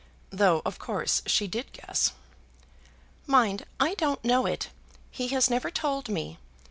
Though, 0.31 0.63
of 0.65 0.79
course, 0.79 1.21
she 1.27 1.45
did 1.45 1.73
guess. 1.73 2.13
"Mind, 3.27 3.67
I 3.79 3.93
don't 3.93 4.25
know 4.25 4.47
it. 4.47 4.69
He 5.11 5.27
has 5.27 5.47
never 5.47 5.69
told 5.69 6.09
me. 6.09 6.39